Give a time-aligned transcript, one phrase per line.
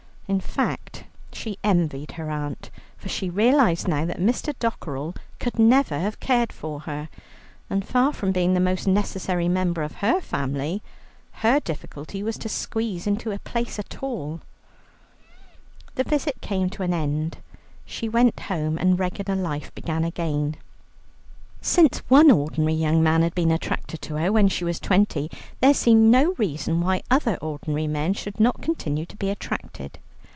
[0.27, 1.03] In fact
[1.33, 4.57] she envied her aunt, for she realized now that Mr.
[4.59, 7.09] Dockerell could never have cared for her.
[7.69, 10.81] And far from being the most necessary member of her family,
[11.41, 14.39] her difficulty was to squeeze into a place at all.
[15.95, 17.39] The visit came to an end.
[17.83, 20.55] She went home, and regular life began again.
[21.59, 25.29] Since one ordinary young man had been attracted to her when she was twenty,
[25.59, 29.99] there seemed no reason why other ordinary men should not continue to be attracted.